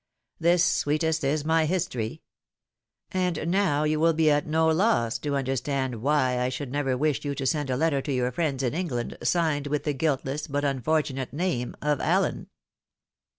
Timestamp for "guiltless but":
9.93-10.65